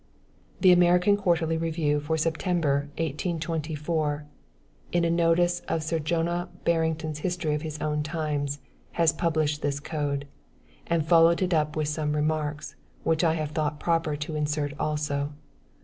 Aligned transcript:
The 0.61 0.71
American 0.71 1.15
Quarterly 1.15 1.57
Review 1.57 1.99
for 1.99 2.17
September, 2.17 2.89
1824, 2.97 4.25
in 4.93 5.05
a 5.05 5.11
notice 5.11 5.59
of 5.67 5.83
Sir 5.83 5.99
Jonah 5.99 6.49
Barrington's 6.63 7.19
history 7.19 7.53
of 7.53 7.61
his 7.61 7.79
own 7.79 8.01
times, 8.01 8.57
has 8.93 9.13
published 9.13 9.61
this 9.61 9.79
code; 9.79 10.25
and 10.87 11.05
followed 11.05 11.43
it 11.43 11.53
up 11.53 11.75
with 11.75 11.87
some 11.87 12.15
remarks, 12.15 12.73
which 13.03 13.23
I 13.23 13.35
have 13.35 13.51
thought 13.51 13.79
proper 13.79 14.15
to 14.15 14.35
insert 14.35 14.73
also. 14.79 15.33